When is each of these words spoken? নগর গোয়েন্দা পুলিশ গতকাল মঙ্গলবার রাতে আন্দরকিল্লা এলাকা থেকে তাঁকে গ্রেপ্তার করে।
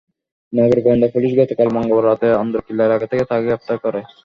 নগর 0.53 0.79
গোয়েন্দা 0.85 1.07
পুলিশ 1.13 1.31
গতকাল 1.39 1.67
মঙ্গলবার 1.75 2.07
রাতে 2.07 2.27
আন্দরকিল্লা 2.41 2.83
এলাকা 2.85 3.05
থেকে 3.11 3.23
তাঁকে 3.29 3.45
গ্রেপ্তার 3.47 3.77
করে। 3.83 3.99